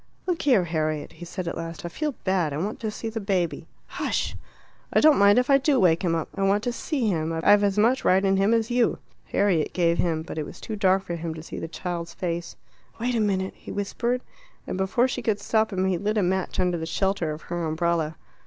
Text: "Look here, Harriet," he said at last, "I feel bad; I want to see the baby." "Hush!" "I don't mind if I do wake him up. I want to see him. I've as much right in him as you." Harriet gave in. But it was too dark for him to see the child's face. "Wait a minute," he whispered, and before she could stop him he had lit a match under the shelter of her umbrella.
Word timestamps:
"Look 0.25 0.41
here, 0.41 0.63
Harriet," 0.63 1.11
he 1.13 1.25
said 1.25 1.47
at 1.47 1.55
last, 1.55 1.85
"I 1.85 1.87
feel 1.87 2.15
bad; 2.23 2.53
I 2.53 2.57
want 2.57 2.79
to 2.79 2.89
see 2.89 3.07
the 3.07 3.19
baby." 3.19 3.67
"Hush!" 3.85 4.35
"I 4.91 4.99
don't 4.99 5.19
mind 5.19 5.37
if 5.37 5.47
I 5.47 5.59
do 5.59 5.79
wake 5.79 6.01
him 6.03 6.15
up. 6.15 6.27
I 6.33 6.41
want 6.41 6.63
to 6.63 6.73
see 6.73 7.07
him. 7.07 7.31
I've 7.31 7.63
as 7.63 7.77
much 7.77 8.03
right 8.03 8.25
in 8.25 8.35
him 8.37 8.51
as 8.51 8.71
you." 8.71 8.97
Harriet 9.25 9.73
gave 9.73 9.99
in. 9.99 10.23
But 10.23 10.39
it 10.39 10.43
was 10.43 10.59
too 10.59 10.75
dark 10.75 11.03
for 11.03 11.17
him 11.17 11.35
to 11.35 11.43
see 11.43 11.59
the 11.59 11.67
child's 11.67 12.15
face. 12.15 12.55
"Wait 12.99 13.13
a 13.13 13.19
minute," 13.19 13.53
he 13.55 13.71
whispered, 13.71 14.21
and 14.65 14.75
before 14.75 15.07
she 15.07 15.21
could 15.21 15.39
stop 15.39 15.71
him 15.71 15.85
he 15.85 15.93
had 15.93 16.03
lit 16.03 16.17
a 16.17 16.23
match 16.23 16.59
under 16.59 16.79
the 16.79 16.87
shelter 16.87 17.29
of 17.29 17.43
her 17.43 17.63
umbrella. 17.63 18.15